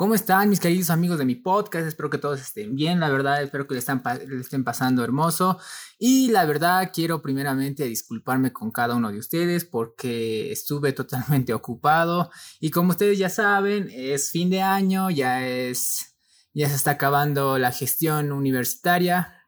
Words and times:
¿Cómo 0.00 0.14
están 0.14 0.48
mis 0.48 0.60
queridos 0.60 0.88
amigos 0.88 1.18
de 1.18 1.26
mi 1.26 1.34
podcast? 1.34 1.86
Espero 1.86 2.08
que 2.08 2.16
todos 2.16 2.40
estén 2.40 2.74
bien, 2.74 3.00
la 3.00 3.10
verdad, 3.10 3.42
espero 3.42 3.66
que 3.66 3.74
le, 3.74 3.80
están, 3.80 4.02
estén 4.40 4.64
pasando 4.64 5.04
hermoso. 5.04 5.58
Y 5.98 6.30
la 6.30 6.46
verdad, 6.46 6.90
quiero 6.90 7.20
primeramente 7.20 7.84
disculparme 7.84 8.50
con 8.50 8.70
cada 8.70 8.94
uno 8.94 9.12
de 9.12 9.18
ustedes 9.18 9.66
porque 9.66 10.50
estuve 10.52 10.92
totalmente 10.94 11.52
ocupado. 11.52 12.30
Y 12.60 12.70
como 12.70 12.92
ustedes 12.92 13.18
ya 13.18 13.28
saben, 13.28 13.90
es 13.92 14.30
fin 14.30 14.48
de 14.48 14.62
año, 14.62 15.10
ya 15.10 15.46
es, 15.46 16.16
ya 16.54 16.70
se 16.70 16.76
está 16.76 16.92
acabando 16.92 17.58
la 17.58 17.70
gestión 17.70 18.32
universitaria. 18.32 19.44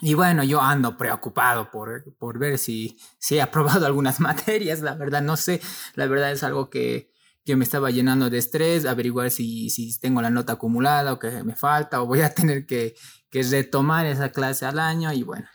Y 0.00 0.14
bueno, 0.14 0.44
yo 0.44 0.62
ando 0.62 0.96
preocupado 0.96 1.70
por, 1.70 2.16
por 2.16 2.38
ver 2.38 2.56
si, 2.56 2.96
si 3.18 3.36
he 3.36 3.42
aprobado 3.42 3.84
algunas 3.86 4.18
materias, 4.18 4.80
la 4.80 4.94
verdad 4.94 5.20
no 5.20 5.36
sé, 5.36 5.60
la 5.94 6.06
verdad 6.06 6.32
es 6.32 6.42
algo 6.42 6.70
que 6.70 7.13
que 7.44 7.56
me 7.56 7.64
estaba 7.64 7.90
llenando 7.90 8.30
de 8.30 8.38
estrés, 8.38 8.86
averiguar 8.86 9.30
si, 9.30 9.68
si 9.68 9.98
tengo 9.98 10.22
la 10.22 10.30
nota 10.30 10.54
acumulada 10.54 11.12
o 11.12 11.18
que 11.18 11.44
me 11.44 11.54
falta 11.54 12.00
o 12.00 12.06
voy 12.06 12.22
a 12.22 12.34
tener 12.34 12.66
que, 12.66 12.94
que 13.30 13.42
retomar 13.42 14.06
esa 14.06 14.30
clase 14.30 14.64
al 14.64 14.78
año 14.78 15.12
y 15.12 15.22
bueno, 15.22 15.46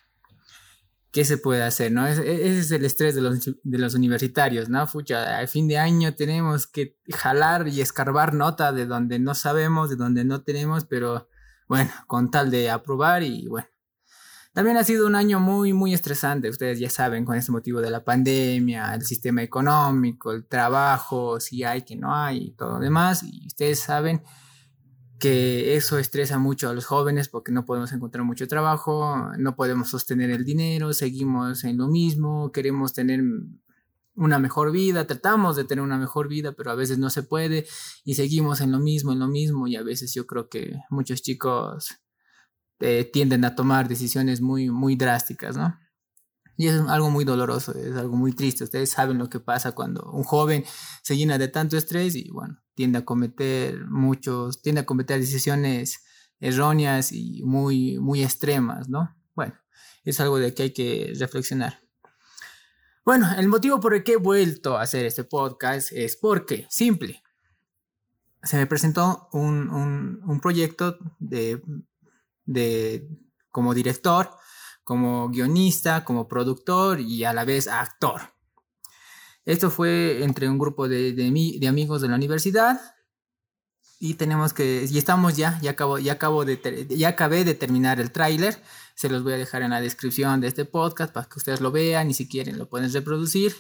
¿qué 1.12 1.26
se 1.26 1.38
puede 1.38 1.64
hacer? 1.64 1.92
¿no? 1.92 2.06
Ese, 2.06 2.60
es 2.60 2.72
el 2.72 2.86
estrés 2.86 3.16
de 3.16 3.22
los, 3.22 3.40
de 3.46 3.78
los 3.78 3.96
universitarios, 3.96 4.70
¿no? 4.70 4.86
Fucha, 4.88 5.38
al 5.40 5.48
fin 5.48 5.68
de 5.68 5.78
año 5.78 6.14
tenemos 6.14 6.68
que 6.68 6.98
jalar 7.10 7.68
y 7.68 7.82
escarbar 7.82 8.34
nota 8.34 8.72
de 8.72 8.86
donde 8.86 9.20
no 9.20 9.34
sabemos, 9.34 9.90
de 9.90 9.96
donde 9.96 10.24
no 10.26 10.44
tenemos, 10.44 10.86
pero 10.86 11.28
bueno, 11.68 11.92
con 12.08 12.30
tal 12.32 12.52
de 12.52 12.70
aprobar 12.70 13.24
y 13.24 13.48
bueno, 13.48 13.68
también 14.54 14.78
ha 14.78 14.84
sido 14.84 15.06
un 15.06 15.16
año 15.16 15.40
muy, 15.40 15.74
muy 15.74 15.94
estresante, 15.94 16.50
ustedes 16.50 16.80
ya 16.80 16.90
saben, 16.90 17.24
con 17.24 17.38
este 17.38 17.52
motivo 17.52 17.82
de 17.82 17.92
la 17.92 18.04
pandemia, 18.04 18.94
el 18.96 19.04
sistema 19.04 19.44
económico, 19.44 20.32
el 20.32 20.46
trabajo, 20.46 21.40
si 21.40 21.64
hay, 21.64 21.84
que 21.84 21.96
no 21.96 22.16
hay, 22.16 22.48
y 22.48 22.52
todo 22.52 22.74
lo 22.74 22.80
demás. 22.80 23.24
Y 23.24 23.46
ustedes 23.48 23.80
saben 23.80 24.24
que 25.20 25.76
eso 25.76 26.00
estresa 26.00 26.40
mucho 26.40 26.70
a 26.70 26.74
los 26.74 26.86
jóvenes 26.86 27.30
porque 27.30 27.52
no 27.52 27.66
podemos 27.66 27.92
encontrar 27.92 28.24
mucho 28.24 28.48
trabajo, 28.48 29.32
no 29.38 29.56
podemos 29.56 29.90
sostener 29.90 30.32
el 30.32 30.46
dinero, 30.46 30.94
seguimos 30.94 31.64
en 31.66 31.78
lo 31.78 31.88
mismo, 31.88 32.52
queremos 32.52 32.94
tener 32.94 33.22
una 34.16 34.40
mejor 34.40 34.72
vida, 34.72 35.06
tratamos 35.06 35.56
de 35.58 35.66
tener 35.66 35.84
una 35.84 35.98
mejor 35.98 36.28
vida, 36.28 36.54
pero 36.54 36.72
a 36.72 36.76
veces 36.76 36.98
no 36.98 37.10
se 37.10 37.24
puede 37.24 37.68
y 38.04 38.16
seguimos 38.16 38.62
en 38.62 38.72
lo 38.72 38.80
mismo, 38.80 39.12
en 39.12 39.20
lo 39.20 39.28
mismo 39.28 39.68
y 39.68 39.76
a 39.76 39.84
veces 39.84 40.14
yo 40.14 40.26
creo 40.26 40.50
que 40.50 40.74
muchos 40.90 41.22
chicos 41.22 42.00
eh, 42.80 43.10
tienden 43.12 43.46
a 43.46 43.56
tomar 43.56 43.88
decisiones 43.88 44.42
muy, 44.42 44.70
muy 44.70 44.96
drásticas, 44.96 45.58
¿no? 45.58 45.78
Y 46.56 46.68
es 46.68 46.76
algo 46.90 47.10
muy 47.10 47.24
doloroso, 47.24 47.74
es 47.74 47.96
algo 47.96 48.18
muy 48.18 48.34
triste. 48.34 48.66
Ustedes 48.66 48.90
saben 48.90 49.18
lo 49.18 49.30
que 49.30 49.40
pasa 49.40 49.72
cuando 49.72 50.12
un 50.12 50.24
joven 50.24 50.66
se 51.04 51.16
llena 51.16 51.38
de 51.38 51.48
tanto 51.48 51.78
estrés 51.78 52.16
y, 52.16 52.30
bueno, 52.32 52.62
tiende 52.74 53.00
a 53.00 53.06
cometer 53.06 53.86
muchos, 53.88 54.62
tiende 54.62 54.82
a 54.82 54.86
cometer 54.86 55.20
decisiones 55.20 56.04
erróneas 56.42 57.12
y 57.12 57.44
muy, 57.44 57.98
muy 58.00 58.24
extremas, 58.24 58.90
¿no? 58.90 59.16
Bueno, 59.36 59.54
es 60.04 60.20
algo 60.20 60.38
de 60.38 60.54
que 60.54 60.64
hay 60.64 60.74
que 60.74 61.14
reflexionar. 61.18 61.80
Bueno, 63.06 63.28
el 63.38 63.48
motivo 63.48 63.80
por 63.80 63.94
el 63.94 64.04
que 64.04 64.14
he 64.14 64.18
vuelto 64.18 64.78
a 64.78 64.82
hacer 64.82 65.06
este 65.06 65.24
podcast 65.24 65.92
es 65.94 66.18
porque, 66.18 66.68
simple, 66.70 67.24
se 68.44 68.58
me 68.58 68.68
presentó 68.68 69.30
un, 69.32 69.70
un, 69.70 70.22
un 70.26 70.40
proyecto 70.42 70.98
de 71.20 71.62
de, 72.50 73.08
como 73.52 73.74
director, 73.74 74.32
como 74.84 75.30
guionista, 75.30 76.04
como 76.04 76.28
productor 76.28 77.00
y 77.00 77.24
a 77.24 77.34
la 77.34 77.46
vez 77.46 77.68
actor. 77.68 78.34
Esto 79.46 79.70
fue 79.70 80.24
entre 80.24 80.50
un 80.50 80.58
grupo 80.58 80.88
de, 80.88 81.14
de, 81.14 81.68
amigos 81.68 82.02
de 82.02 82.08
la 82.08 82.16
universidad 82.16 82.80
y 84.00 84.16
tenemos 84.16 84.54
que, 84.54 84.88
y 84.90 84.98
estamos 84.98 85.38
ya, 85.38 85.60
ya, 85.62 85.72
acabo, 85.72 86.00
ya, 86.00 86.16
de, 86.16 87.06
acabé 87.06 87.44
de 87.44 87.54
terminar 87.54 88.00
el 88.00 88.12
tráiler, 88.12 88.62
se 88.96 89.10
los 89.10 89.24
voy 89.24 89.34
a 89.34 89.38
dejar 89.38 89.62
en 89.62 89.72
la 89.72 89.82
descripción 89.82 90.42
de 90.42 90.48
este 90.48 90.66
podcast 90.66 91.14
para 91.14 91.28
que 91.28 91.38
ustedes 91.38 91.62
lo 91.62 91.72
vean 91.72 92.10
y 92.10 92.14
si 92.14 92.28
quieren 92.28 92.58
lo 92.58 92.68
pueden 92.68 92.92
reproducir. 92.92 93.56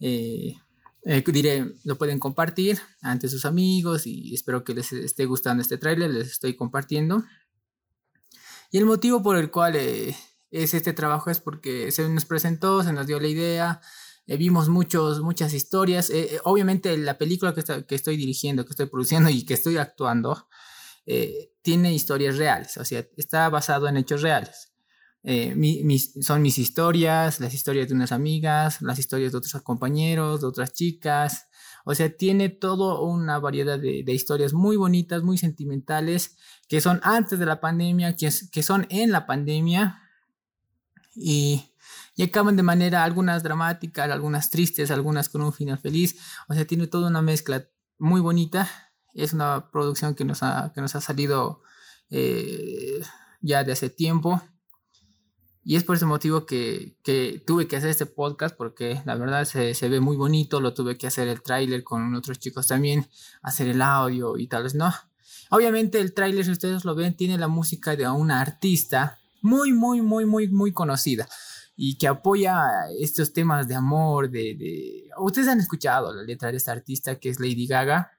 Eh, 0.00 0.56
eh, 1.04 1.24
diré, 1.26 1.74
lo 1.84 1.96
pueden 1.96 2.18
compartir 2.18 2.78
ante 3.00 3.28
sus 3.28 3.44
amigos 3.44 4.06
y 4.06 4.34
espero 4.34 4.64
que 4.64 4.74
les 4.74 4.92
esté 4.92 5.26
gustando 5.26 5.62
este 5.62 5.78
tráiler, 5.78 6.10
les 6.10 6.28
estoy 6.28 6.54
compartiendo. 6.54 7.24
Y 8.70 8.78
el 8.78 8.86
motivo 8.86 9.22
por 9.22 9.36
el 9.36 9.50
cual 9.50 9.74
eh, 9.76 10.16
es 10.50 10.74
este 10.74 10.92
trabajo 10.92 11.30
es 11.30 11.40
porque 11.40 11.90
se 11.90 12.08
nos 12.08 12.24
presentó, 12.24 12.84
se 12.84 12.92
nos 12.92 13.06
dio 13.06 13.18
la 13.18 13.26
idea, 13.26 13.80
eh, 14.26 14.36
vimos 14.36 14.68
muchos, 14.68 15.20
muchas 15.20 15.52
historias. 15.54 16.08
Eh, 16.10 16.40
obviamente 16.44 16.96
la 16.96 17.18
película 17.18 17.52
que, 17.52 17.64
que, 17.84 17.94
estoy 17.96 18.16
dirigiendo, 18.16 18.64
que 18.64 18.70
estoy 18.70 18.86
produciendo 18.86 19.28
y 19.28 19.44
que 19.44 19.54
estoy 19.54 19.76
actuando, 19.76 20.48
tiene 21.62 21.92
historias 21.92 22.38
reales, 22.38 22.76
o 22.76 22.84
sea, 22.84 23.04
está 23.16 23.48
basado 23.48 23.88
en 23.88 23.96
hechos 23.96 24.22
reales. 24.22 24.72
son 26.20 26.42
mis 26.42 26.58
historias, 26.58 27.40
las 27.40 27.52
historias 27.52 27.88
de 27.88 27.94
unas 27.94 28.12
amigas, 28.12 28.80
las 28.80 29.00
historias 29.00 29.32
de 29.32 29.38
otros 29.38 29.60
compañeros, 29.62 30.40
de 30.40 30.46
otras 30.46 30.72
chicas. 30.72 31.48
O 31.84 31.94
sea, 31.96 32.14
tiene 32.16 32.48
toda 32.48 33.00
una 33.00 33.40
variedad 33.40 33.78
de, 33.78 34.04
de 34.04 34.12
historias 34.12 34.52
muy 34.52 34.76
bonitas, 34.76 35.24
muy 35.24 35.36
sentimentales 35.36 36.36
que 36.70 36.80
son 36.80 37.00
antes 37.02 37.36
de 37.36 37.46
la 37.46 37.60
pandemia, 37.60 38.14
que, 38.14 38.30
que 38.52 38.62
son 38.62 38.86
en 38.90 39.10
la 39.10 39.26
pandemia 39.26 40.08
y, 41.16 41.64
y, 42.14 42.22
acaban 42.22 42.54
de 42.54 42.62
manera 42.62 43.02
algunas 43.02 43.42
dramáticas, 43.42 44.08
algunas 44.08 44.50
tristes, 44.50 44.92
algunas 44.92 45.28
con 45.28 45.42
un 45.42 45.52
final 45.52 45.78
feliz. 45.78 46.16
O 46.48 46.54
sea, 46.54 46.64
tiene 46.64 46.86
toda 46.86 47.08
una 47.08 47.22
mezcla 47.22 47.66
muy 47.98 48.20
bonita. 48.20 48.70
Es 49.14 49.32
una 49.32 49.68
producción 49.72 50.14
que 50.14 50.24
nos 50.24 50.44
ha, 50.44 50.70
que 50.72 50.80
nos 50.80 50.94
ha 50.94 51.00
salido 51.00 51.60
eh, 52.08 53.02
ya 53.40 53.64
de 53.64 53.72
hace 53.72 53.90
tiempo. 53.90 54.40
Y 55.64 55.74
es 55.74 55.82
por 55.82 55.96
ese 55.96 56.06
motivo 56.06 56.46
que, 56.46 56.96
que, 57.02 57.42
tuve 57.44 57.66
que 57.66 57.78
hacer 57.78 57.90
este 57.90 58.06
podcast 58.06 58.56
porque 58.56 59.02
la 59.06 59.16
verdad 59.16 59.44
se, 59.44 59.74
se 59.74 59.88
ve 59.88 59.98
muy 59.98 60.16
bonito, 60.16 60.60
lo 60.60 60.72
tuve 60.72 60.96
que 60.96 61.08
hacer 61.08 61.26
el 61.26 61.42
tráiler 61.42 61.82
con 61.82 62.14
otros 62.14 62.38
chicos 62.38 62.68
también, 62.68 63.08
hacer 63.42 63.66
el 63.66 63.82
audio 63.82 64.38
y 64.38 64.46
tal 64.46 64.62
vez 64.62 64.76
no. 64.76 64.94
Obviamente 65.50 66.00
el 66.00 66.14
tráiler, 66.14 66.44
si 66.44 66.52
ustedes 66.52 66.84
lo 66.84 66.94
ven, 66.94 67.14
tiene 67.14 67.36
la 67.36 67.48
música 67.48 67.96
de 67.96 68.08
una 68.08 68.40
artista 68.40 69.18
muy, 69.42 69.72
muy, 69.72 70.00
muy, 70.00 70.24
muy, 70.24 70.48
muy 70.48 70.72
conocida 70.72 71.28
y 71.82 71.96
que 71.96 72.08
apoya 72.08 72.70
estos 72.98 73.32
temas 73.32 73.66
de 73.66 73.74
amor, 73.74 74.30
de, 74.30 75.08
Ustedes 75.18 75.48
han 75.48 75.60
escuchado 75.60 76.14
la 76.14 76.22
letra 76.22 76.50
de 76.50 76.58
esta 76.58 76.72
artista 76.72 77.18
que 77.18 77.30
es 77.30 77.40
Lady 77.40 77.66
Gaga. 77.66 78.12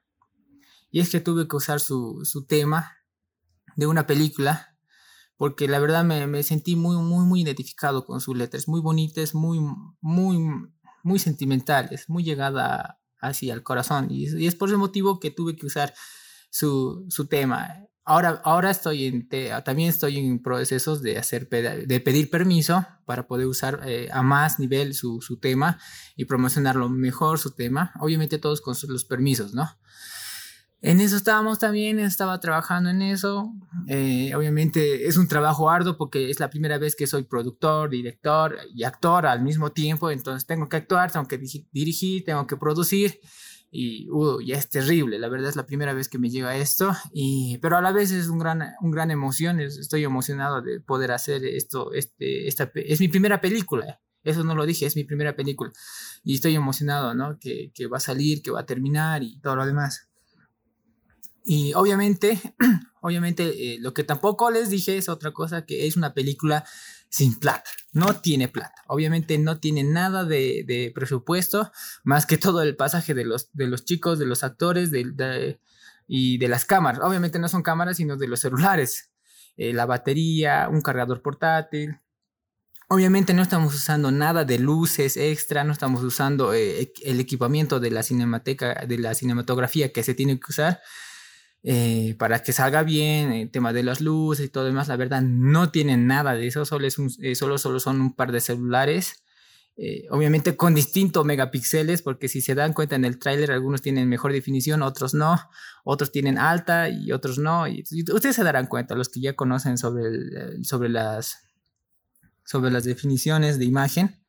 Y 0.90 1.00
es 1.00 1.12
que 1.12 1.20
tuve 1.20 1.48
que 1.48 1.56
usar 1.56 1.80
su, 1.80 2.26
su 2.26 2.46
tema 2.46 2.98
de 3.76 3.86
una 3.86 4.08
película 4.08 4.76
porque 5.38 5.68
la 5.68 5.80
verdad 5.80 6.04
me, 6.04 6.26
me, 6.26 6.42
sentí 6.42 6.76
muy, 6.76 6.98
muy, 6.98 7.24
muy 7.26 7.42
identificado 7.42 8.04
con 8.04 8.20
su 8.20 8.34
letra. 8.34 8.58
Es 8.58 8.68
muy 8.68 8.82
bonita, 8.82 9.22
es 9.22 9.36
muy, 9.36 9.60
muy, 10.02 10.40
muy 11.04 11.20
sentimental, 11.20 11.90
es 11.92 12.10
muy 12.10 12.24
llegada 12.24 13.00
hacia 13.20 13.54
el 13.54 13.62
corazón. 13.62 14.08
Y, 14.10 14.28
y 14.38 14.48
es 14.48 14.56
por 14.56 14.70
ese 14.70 14.78
motivo 14.78 15.20
que 15.20 15.30
tuve 15.30 15.56
que 15.56 15.68
usar 15.68 15.94
su, 16.52 17.06
su 17.10 17.26
tema. 17.26 17.88
Ahora, 18.04 18.42
ahora 18.44 18.70
estoy 18.70 19.06
en, 19.06 19.30
también 19.64 19.90
estoy 19.90 20.18
en 20.18 20.42
procesos 20.42 21.02
de, 21.02 21.18
hacer, 21.18 21.48
de 21.50 22.00
pedir 22.00 22.30
permiso 22.30 22.86
para 23.06 23.26
poder 23.26 23.48
usar 23.48 23.82
eh, 23.86 24.10
a 24.12 24.22
más 24.22 24.60
nivel 24.60 24.94
su, 24.94 25.22
su, 25.22 25.40
tema 25.40 25.80
y 26.16 26.26
promocionarlo 26.26 26.90
mejor 26.90 27.40
su 27.40 27.52
tema. 27.52 27.94
Obviamente 28.00 28.38
todos 28.38 28.62
con 28.62 28.76
los 28.88 29.06
permisos, 29.06 29.54
¿no? 29.54 29.70
En 30.84 31.00
eso 31.00 31.16
estábamos 31.16 31.60
también, 31.60 32.00
estaba 32.00 32.40
trabajando 32.40 32.90
en 32.90 33.04
eso. 33.04 33.54
Eh, 33.88 34.34
obviamente 34.36 35.08
es 35.08 35.16
un 35.16 35.28
trabajo 35.28 35.70
arduo 35.70 35.96
porque 35.96 36.32
es 36.32 36.40
la 36.40 36.50
primera 36.50 36.80
vez 36.80 36.96
que 36.96 37.06
soy 37.06 37.22
productor, 37.22 37.92
director 37.92 38.58
y 38.74 38.84
actor 38.84 39.28
al 39.28 39.44
mismo 39.44 39.72
tiempo. 39.72 40.10
Entonces 40.10 40.48
tengo 40.48 40.68
que 40.68 40.78
actuar, 40.78 41.12
tengo 41.12 41.28
que 41.28 41.40
dirigir, 41.72 42.26
tengo 42.26 42.48
que 42.48 42.58
producir 42.58 43.20
y 43.72 44.10
uh, 44.10 44.42
ya 44.42 44.58
es 44.58 44.70
terrible, 44.70 45.18
la 45.18 45.30
verdad 45.30 45.50
es 45.50 45.56
la 45.56 45.66
primera 45.66 45.94
vez 45.94 46.10
que 46.10 46.20
me 46.20 46.30
llega 46.30 46.58
esto, 46.58 46.92
y, 47.14 47.58
pero 47.60 47.78
a 47.78 47.82
la 47.82 47.94
vez 47.94 48.12
es 48.12 48.28
un 48.28 48.38
gran, 48.38 48.62
un 48.82 48.92
gran 48.92 49.12
emoción, 49.12 49.62
estoy 49.62 50.04
emocionado 50.04 50.62
de 50.62 50.82
poder 50.82 51.12
hacer 51.14 51.46
esto, 51.46 51.94
este, 51.94 52.48
esta, 52.48 52.70
es 52.76 53.00
mi 53.00 53.08
primera 53.08 53.40
película, 53.40 54.02
eso 54.24 54.44
no 54.44 54.56
lo 54.56 54.66
dije, 54.66 54.86
es 54.86 54.96
mi 54.98 55.06
primera 55.06 55.36
película, 55.36 55.72
y 56.24 56.36
estoy 56.36 56.54
emocionado, 56.56 57.16
¿no? 57.16 57.40
Que, 57.40 57.72
que 57.74 57.88
va 57.88 57.98
a 57.98 58.02
salir, 58.02 58.42
que 58.42 58.52
va 58.52 58.60
a 58.60 58.66
terminar 58.66 59.24
y 59.24 59.40
todo 59.40 59.56
lo 59.56 59.66
demás. 59.66 60.11
Y 61.44 61.74
obviamente, 61.74 62.40
obviamente, 63.02 63.76
eh, 63.76 63.78
lo 63.80 63.94
que 63.94 64.04
tampoco 64.04 64.52
les 64.52 64.70
dije 64.70 64.98
es 64.98 65.10
otra 65.10 65.32
cosa, 65.32 65.66
que 65.66 65.88
es 65.88 65.96
una 65.98 66.14
película 66.14 66.66
sin 67.10 67.38
plata, 67.38 67.70
no 67.92 68.22
tiene 68.22 68.48
plata. 68.48 68.84
Obviamente 68.88 69.38
no 69.38 69.60
tiene 69.60 69.84
nada 69.84 70.24
de, 70.24 70.92
presupuesto, 70.96 71.72
más 72.04 72.26
que 72.26 72.38
todo 72.38 72.62
el 72.62 72.78
pasaje 72.78 73.14
de 73.14 73.26
los, 73.26 73.52
de 73.52 73.68
los 73.68 73.84
chicos, 73.84 74.18
de 74.18 74.26
los 74.26 74.44
actores 74.44 74.92
y 76.08 76.38
de 76.38 76.48
las 76.48 76.66
cámaras. 76.66 77.02
Obviamente 77.04 77.38
no 77.38 77.50
son 77.50 77.64
cámaras, 77.64 77.98
sino 77.98 78.16
de 78.16 78.28
los 78.28 78.40
celulares. 78.40 79.12
Eh, 79.58 79.74
la 79.74 79.86
batería, 79.86 80.70
un 80.72 80.82
cargador 80.82 81.22
portátil. 81.22 81.98
Obviamente 82.88 83.34
no 83.34 83.42
estamos 83.42 83.74
usando 83.76 84.12
nada 84.12 84.44
de 84.44 84.60
luces 84.60 85.18
extra, 85.18 85.64
no 85.64 85.72
estamos 85.74 86.04
usando 86.04 86.54
eh, 86.54 86.92
el 87.04 87.20
equipamiento 87.20 87.80
de 87.80 87.92
la 87.92 88.04
cinemateca, 88.04 88.86
de 88.88 88.98
la 88.98 89.14
cinematografía 89.14 89.92
que 89.92 90.04
se 90.04 90.14
tiene 90.14 90.40
que 90.40 90.46
usar. 90.50 90.82
Eh, 91.64 92.16
para 92.18 92.42
que 92.42 92.54
salga 92.54 92.82
bien, 92.82 93.32
el 93.34 93.52
tema 93.52 93.72
de 93.72 93.84
las 93.84 94.02
luces 94.02 94.46
y 94.46 94.50
todo 94.50 94.66
demás, 94.66 94.88
la 94.88 94.96
verdad 94.96 95.22
no 95.22 95.70
tienen 95.70 96.08
nada 96.08 96.34
de 96.34 96.48
eso, 96.48 96.66
solo, 96.66 96.88
es 96.88 96.98
eh, 97.20 97.36
solo, 97.36 97.58
solo 97.58 97.80
son 97.80 98.02
un 98.02 98.16
par 98.16 98.32
de 98.32 98.42
celulares. 98.42 99.24
Eh, 99.78 100.06
obviamente 100.10 100.56
con 100.58 100.76
distintos 100.76 101.26
megapíxeles, 101.26 102.02
porque 102.02 102.28
si 102.28 102.42
se 102.42 102.56
dan 102.56 102.74
cuenta 102.74 102.96
en 102.96 103.06
el 103.06 103.18
tráiler, 103.20 103.52
algunos 103.52 103.82
tienen 103.82 104.10
mejor 104.10 104.32
definición, 104.34 104.82
otros 104.82 105.14
no, 105.14 105.40
otros 105.84 106.12
tienen 106.12 106.38
alta 106.38 106.90
y 106.90 107.12
otros 107.12 107.38
no. 107.38 107.68
Y, 107.68 107.84
ustedes 108.14 108.36
se 108.36 108.44
darán 108.44 108.68
cuenta, 108.68 108.96
los 108.96 109.10
que 109.10 109.22
ya 109.22 109.34
conocen 109.36 109.78
sobre, 109.78 110.64
sobre, 110.64 110.90
las, 110.90 111.48
sobre 112.44 112.70
las 112.72 112.84
definiciones 112.84 113.60
de 113.60 113.66
imagen, 113.66 114.24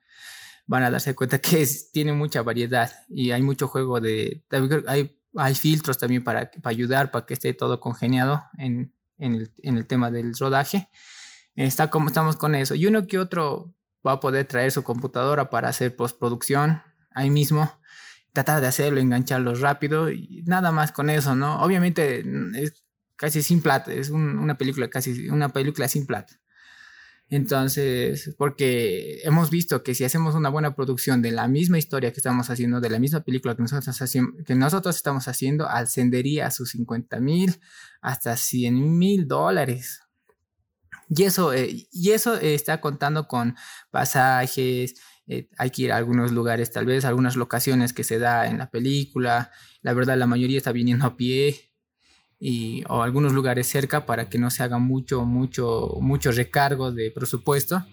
van 0.67 0.85
a 0.85 0.91
darse 0.91 1.15
cuenta 1.15 1.39
que 1.39 1.67
tiene 1.93 2.13
mucha 2.13 2.43
variedad 2.43 2.93
y 3.09 3.33
hay 3.33 3.43
mucho 3.43 3.69
juego 3.69 4.01
de... 4.01 4.45
Hay 4.87 5.22
hay 5.37 5.55
filtros 5.55 5.99
también 5.99 6.25
para, 6.25 6.51
ayudar, 6.65 7.11
para 7.11 7.27
que 7.27 7.35
esté 7.35 7.55
todo 7.55 7.81
congeniado 7.81 8.45
en, 8.59 8.95
el, 9.19 9.87
tema 9.87 10.11
del 10.11 10.35
rodaje. 10.37 10.89
Está 11.55 11.91
como 11.91 12.09
estamos 12.09 12.37
con 12.37 12.55
eso. 12.55 12.75
Y 12.75 12.87
uno 12.87 13.07
que 13.07 13.19
otro 13.19 13.75
va 14.07 14.13
a 14.13 14.21
poder 14.21 14.47
traer 14.47 14.73
su 14.73 14.83
computadora 14.83 15.51
para 15.51 15.69
hacer 15.69 15.95
postproducción 15.95 16.83
ahí 17.11 17.31
mismo, 17.31 17.71
tratar 18.33 18.61
de 18.61 18.67
hacerlo, 18.67 19.01
engancharlo 19.01 19.55
rápido 19.55 20.09
nada 20.45 20.73
más 20.73 20.93
con 20.93 21.11
eso, 21.11 21.35
¿no? 21.35 21.63
Obviamente 21.63 22.25
es 22.55 22.85
casi 23.17 23.43
sin 23.43 23.63
plata, 23.63 23.93
es 23.93 24.11
una 24.11 24.57
película 24.59 24.89
casi, 24.89 25.29
una 25.29 25.51
película 25.51 25.89
sin 25.89 26.07
plata. 26.07 26.42
Entonces, 27.33 28.35
porque 28.37 29.23
hemos 29.25 29.49
visto 29.49 29.83
que 29.83 29.95
si 29.95 30.05
hacemos 30.05 30.35
una 30.35 30.51
buena 30.51 30.75
producción 30.75 31.23
de 31.23 31.31
la 31.31 31.49
misma 31.49 31.79
historia 31.79 32.13
que 32.13 32.19
estamos 32.19 32.51
haciendo, 32.51 32.79
de 32.79 32.91
la 32.91 32.99
misma 32.99 33.21
película 33.21 33.57
que 33.57 33.63
nosotros, 33.63 34.97
estamos 34.97 35.29
haciendo, 35.29 35.67
ascendería 35.67 36.49
a 36.49 36.51
sus 36.51 36.73
50 36.73 37.21
mil 37.21 37.59
hasta 38.03 38.37
100 38.37 38.99
mil 38.99 39.27
dólares. 39.27 40.03
Y 41.09 41.23
eso, 41.23 41.55
eh, 41.55 41.89
y 41.91 42.11
eso 42.11 42.35
está 42.35 42.83
contando 42.83 43.27
con 43.27 43.57
pasajes, 43.91 44.97
eh, 45.27 45.49
hay 45.57 45.71
que 45.71 45.83
ir 45.85 45.93
a 45.93 45.97
algunos 45.97 46.33
lugares, 46.33 46.71
tal 46.71 46.85
vez 46.85 47.07
algunas 47.07 47.37
locaciones 47.37 47.95
que 47.95 48.05
se 48.05 48.19
da 48.19 48.47
en 48.47 48.59
la 48.59 48.69
película. 48.69 49.51
La 49.81 49.95
verdad, 49.95 50.19
la 50.19 50.27
mayoría 50.27 50.59
está 50.59 50.73
viniendo 50.73 51.07
a 51.07 51.17
pie 51.17 51.72
y, 52.45 52.83
o 52.89 53.03
algunos 53.03 53.33
lugares 53.33 53.69
cerca 53.69 54.05
para 54.05 54.29
que 54.29 54.37
no 54.37 54.51
se 54.51 54.65
haga 54.65 54.79
mucho, 54.79 55.25
mucho, 55.25 55.97
mucho 56.01 56.33
recargo 56.33 56.91
de 56.91 57.13
presupuesto. 57.13 57.87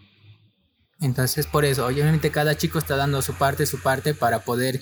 Entonces, 0.99 1.45
por 1.45 1.65
eso, 1.65 1.85
obviamente 1.85 2.31
cada 2.31 2.57
chico 2.57 2.79
está 2.79 2.95
dando 2.95 3.21
su 3.21 3.35
parte, 3.35 3.67
su 3.67 3.79
parte 3.79 4.15
para 4.15 4.39
poder 4.39 4.81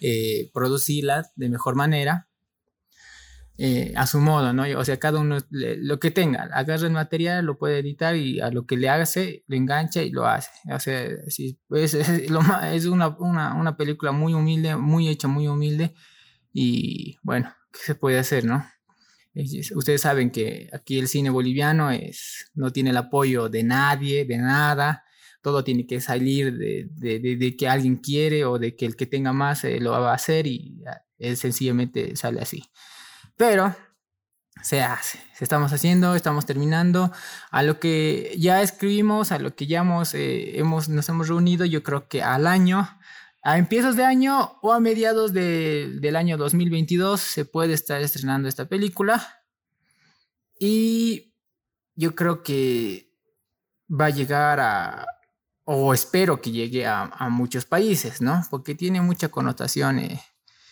eh, 0.00 0.50
producirla 0.52 1.30
de 1.36 1.48
mejor 1.48 1.76
manera. 1.76 2.26
Eh, 3.56 3.92
a 3.94 4.08
su 4.08 4.18
modo, 4.18 4.52
¿no? 4.52 4.64
O 4.76 4.84
sea, 4.84 4.98
cada 4.98 5.20
uno 5.20 5.38
lo 5.48 6.00
que 6.00 6.10
tenga, 6.10 6.48
agarra 6.52 6.88
el 6.88 6.92
material, 6.92 7.44
lo 7.44 7.56
puede 7.56 7.78
editar 7.78 8.16
y 8.16 8.40
a 8.40 8.50
lo 8.50 8.66
que 8.66 8.76
le 8.76 8.88
hace, 8.88 9.44
lo 9.46 9.54
engancha 9.54 10.02
y 10.02 10.10
lo 10.10 10.26
hace. 10.26 10.50
O 10.72 10.80
sea, 10.80 11.08
pues, 11.68 11.94
es, 11.94 12.30
lo, 12.30 12.40
es 12.64 12.86
una, 12.86 13.16
una, 13.16 13.54
una 13.54 13.76
película 13.76 14.10
muy 14.10 14.34
humilde, 14.34 14.74
muy 14.74 15.08
hecha, 15.08 15.28
muy 15.28 15.46
humilde 15.46 15.94
y 16.52 17.16
bueno, 17.22 17.54
¿qué 17.70 17.78
se 17.78 17.94
puede 17.94 18.18
hacer, 18.18 18.44
no? 18.44 18.64
Ustedes 19.74 20.00
saben 20.00 20.30
que 20.30 20.68
aquí 20.72 20.98
el 20.98 21.08
cine 21.08 21.30
boliviano 21.30 21.90
es, 21.90 22.50
no 22.54 22.72
tiene 22.72 22.90
el 22.90 22.96
apoyo 22.96 23.48
de 23.48 23.64
nadie, 23.64 24.24
de 24.24 24.38
nada. 24.38 25.04
Todo 25.42 25.64
tiene 25.64 25.86
que 25.86 26.00
salir 26.00 26.56
de, 26.56 27.56
que 27.58 27.68
alguien 27.68 27.96
quiere 27.96 28.44
o 28.44 28.58
de 28.58 28.76
que 28.76 28.86
el 28.86 28.96
que 28.96 29.06
tenga 29.06 29.32
más 29.32 29.64
eh, 29.64 29.80
lo 29.80 29.90
va 29.90 30.12
a 30.12 30.14
hacer 30.14 30.46
y 30.46 30.82
él 31.18 31.36
sencillamente 31.36 32.16
sale 32.16 32.40
así. 32.40 32.64
Pero 33.36 33.74
se 34.62 34.82
hace, 34.82 35.18
estamos 35.40 35.72
haciendo, 35.72 36.14
estamos 36.14 36.46
terminando. 36.46 37.12
A 37.50 37.62
lo 37.62 37.80
que 37.80 38.34
ya 38.38 38.62
escribimos, 38.62 39.32
a 39.32 39.38
lo 39.38 39.54
que 39.54 39.66
ya 39.66 39.80
hemos, 39.80 40.14
eh, 40.14 40.58
hemos, 40.58 40.88
nos 40.88 41.08
hemos 41.08 41.28
reunido, 41.28 41.64
yo 41.64 41.82
creo 41.82 42.08
que 42.08 42.22
al 42.22 42.46
año 42.46 42.88
a 43.44 43.58
empiezos 43.58 43.94
de 43.94 44.04
año 44.04 44.58
o 44.62 44.72
a 44.72 44.80
mediados 44.80 45.34
del 45.34 46.16
año 46.16 46.38
2022 46.38 47.20
se 47.20 47.44
puede 47.44 47.74
estar 47.74 48.00
estrenando 48.00 48.48
esta 48.48 48.64
película. 48.64 49.44
Y 50.58 51.34
yo 51.94 52.14
creo 52.14 52.42
que 52.42 53.12
va 53.88 54.06
a 54.06 54.10
llegar 54.10 54.60
a, 54.60 55.06
o 55.64 55.92
espero 55.92 56.40
que 56.40 56.52
llegue 56.52 56.86
a, 56.86 57.28
muchos 57.28 57.66
países, 57.66 58.22
¿no? 58.22 58.42
Porque 58.50 58.74
tiene 58.74 59.02
mucha 59.02 59.28
connotación 59.28 59.98
eh, 59.98 60.22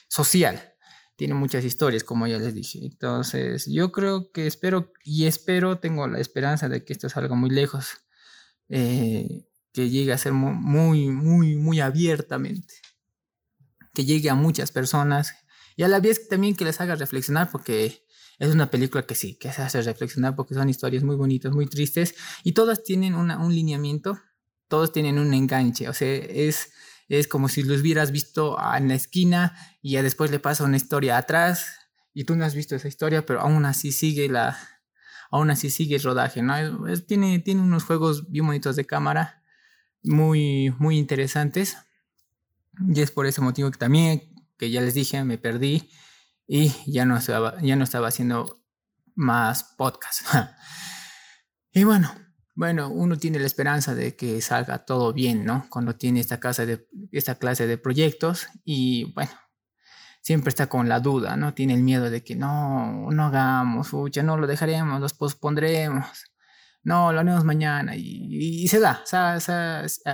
social, 0.09 0.75
tiene 1.15 1.35
muchas 1.35 1.67
historias, 1.67 2.05
como 2.05 2.27
ya 2.27 2.39
les 2.39 2.55
dije. 2.55 2.79
Entonces, 2.87 3.67
yo 3.67 3.93
creo 3.93 4.33
que 4.33 4.47
espero, 4.47 4.93
y 5.05 5.27
espero, 5.27 5.79
tengo 5.79 6.09
la 6.09 6.21
esperanza 6.21 6.71
de 6.71 6.87
que 6.87 6.95
esto 6.95 7.11
salga 7.11 7.35
muy 7.35 7.51
lejos. 7.51 7.99
Eh, 8.71 9.47
que 9.73 9.89
llegue 9.89 10.13
a 10.13 10.19
ser 10.19 10.33
muy, 10.33 11.09
muy, 11.09 11.57
muy 11.57 11.81
abiertamente, 11.81 12.75
que 13.95 14.05
llegue 14.05 14.31
a 14.31 14.35
muchas 14.35 14.71
personas 14.71 15.35
y 15.77 15.83
a 15.83 15.89
la 15.89 16.01
vez 16.01 16.29
también 16.29 16.55
que 16.55 16.65
les 16.65 16.81
haga 16.81 16.95
reflexionar 16.95 17.51
porque 17.51 18.05
es 18.39 18.55
una 18.55 18.71
película 18.71 19.07
que 19.07 19.15
sí, 19.15 19.37
que 19.37 19.53
se 19.53 19.63
hace 19.63 19.81
reflexionar 19.83 20.37
porque 20.37 20.55
son 20.55 20.69
historias 20.69 21.03
muy 21.03 21.17
bonitas, 21.17 21.53
muy 21.53 21.67
tristes 21.67 22.15
y 22.45 22.53
todas 22.53 22.83
tienen 22.83 23.15
un 23.15 23.55
lineamiento, 23.55 24.21
todos 24.69 24.93
tienen 24.93 25.19
un 25.19 25.33
enganche, 25.33 25.89
o 25.89 25.95
sea, 25.95 26.09
es, 26.15 26.73
es 27.09 27.29
como 27.29 27.49
si 27.49 27.63
los 27.63 27.81
hubieras 27.81 28.11
visto 28.11 28.59
en 28.77 28.89
la 28.89 28.95
esquina 28.95 29.57
y 29.81 29.93
ya 29.93 30.03
después 30.03 30.31
le 30.31 30.39
pasa 30.39 30.65
una 30.65 30.77
historia 30.77 31.17
atrás 31.17 31.67
y 32.13 32.25
tú 32.25 32.37
no 32.37 32.45
has 32.45 32.55
visto 32.55 32.77
esa 32.77 32.89
historia, 32.89 33.25
pero 33.25 33.41
aún 33.41 33.65
así 33.65 33.91
sigue 33.93 34.29
la, 34.29 34.59
aún 35.31 35.51
así 35.51 35.71
sigue 35.71 35.97
el 35.97 36.03
rodaje, 36.03 36.43
¿no? 36.43 36.55
tiene, 37.07 37.39
tiene 37.39 37.63
unos 37.63 37.85
juegos 37.85 38.31
bien 38.31 38.47
bonitos 38.47 38.77
de 38.77 38.85
cámara 38.85 39.42
muy, 40.03 40.75
muy 40.79 40.99
interesantes. 40.99 41.77
Y 42.89 43.01
es 43.01 43.11
por 43.11 43.27
ese 43.27 43.41
motivo 43.41 43.71
que 43.71 43.79
también, 43.79 44.23
que 44.57 44.71
ya 44.71 44.81
les 44.81 44.95
dije, 44.95 45.23
me 45.25 45.39
perdí 45.39 45.91
y 46.47 46.73
ya 46.87 47.05
no 47.05 47.17
estaba, 47.17 47.61
ya 47.61 47.77
no 47.77 47.85
estaba 47.85 48.09
haciendo 48.09 48.63
más 49.15 49.65
podcasts. 49.77 50.25
y 51.73 51.85
bueno, 51.85 52.13
bueno, 52.55 52.89
uno 52.91 53.17
tiene 53.17 53.39
la 53.39 53.47
esperanza 53.47 53.95
de 53.95 54.17
que 54.17 54.41
salga 54.41 54.85
todo 54.85 55.13
bien, 55.13 55.45
¿no? 55.45 55.67
Cuando 55.71 55.97
tiene 55.97 56.21
esta, 56.21 56.41
casa 56.41 56.67
de, 56.67 56.87
esta 57.13 57.37
clase 57.37 57.67
de 57.67 57.79
proyectos 57.79 58.49
y 58.65 59.13
bueno, 59.15 59.33
siempre 60.21 60.51
está 60.51 60.69
con 60.69 60.89
la 60.89 61.01
duda, 61.01 61.37
¿no? 61.37 61.55
Tiene 61.55 61.75
el 61.75 61.83
miedo 61.83 62.11
de 62.11 62.23
que 62.23 62.37
no, 62.37 63.11
no 63.11 63.25
hagamos, 63.25 63.91
ya 64.11 64.23
no 64.23 64.37
lo 64.37 64.47
dejaremos, 64.47 65.01
los 65.01 65.15
pospondremos 65.15 66.32
no, 66.85 67.13
lo 67.13 67.21
haremos 67.21 67.45
mañana 67.45 67.95
y, 67.97 68.67
se 68.69 68.81
da, 68.81 69.05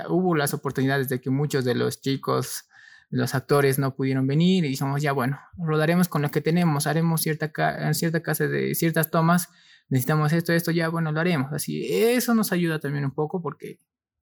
hubo 0.09 0.37
las 0.37 0.53
oportunidades 0.55 1.09
de 1.09 1.21
que 1.21 1.31
muchos 1.31 1.65
de 1.65 1.75
los 1.75 2.01
chicos, 2.01 2.65
los 3.11 3.35
actores 3.35 3.79
no 3.79 3.95
pudieron 3.95 4.27
venir 4.27 4.65
y 4.65 4.69
dijimos, 4.69 5.01
ya 5.01 5.13
bueno, 5.13 5.41
rodaremos 5.57 6.09
con 6.09 6.21
lo 6.21 6.31
que 6.31 6.43
tenemos, 6.43 6.87
haremos 6.87 7.23
cierta, 7.23 7.51
en 7.87 7.95
cierta 7.95 8.23
casa 8.23 8.47
de 8.47 8.75
ciertas 8.75 9.11
tomas, 9.11 9.49
necesitamos 9.89 10.33
esto, 10.33 10.53
esto, 10.53 10.71
ya 10.71 10.89
bueno, 10.89 11.11
lo 11.11 11.21
haremos. 11.21 11.53
Así, 11.53 11.87
eso 11.91 12.35
nos 12.35 12.53
ayuda 12.53 12.79
también 12.79 13.07
un 13.07 13.15
poco 13.15 13.41
porque 13.41 13.81